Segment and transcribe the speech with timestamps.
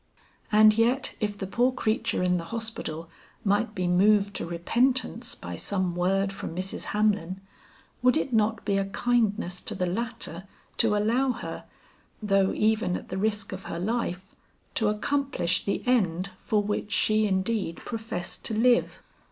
[0.51, 3.07] And yet if the poor creature in the hospital
[3.43, 6.85] might be moved to repentance by some word from Mrs.
[6.85, 7.39] Hamlin,
[8.01, 10.45] would it not be a kindness to the latter
[10.77, 11.65] to allow her,
[12.19, 14.33] though even at the risk of her life,
[14.73, 19.03] to accomplish the end for which she indeed professed to live?